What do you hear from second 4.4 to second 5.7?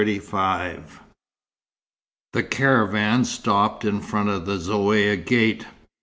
the Zaouïa gate.